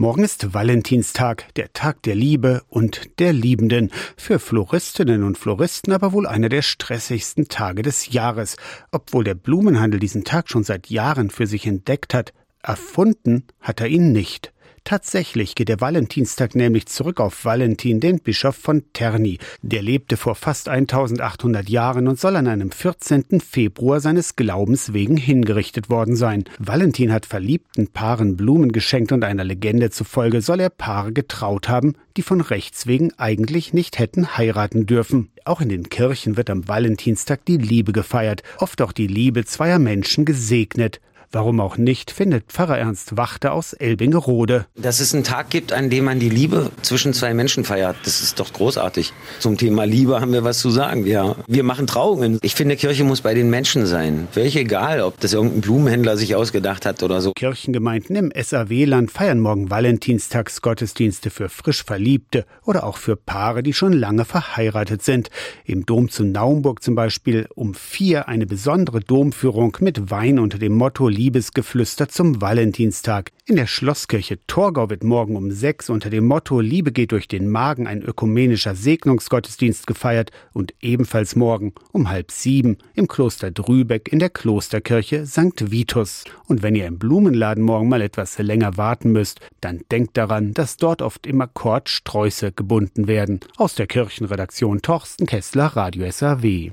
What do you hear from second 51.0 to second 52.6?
Wir, wir machen Trauungen. Ich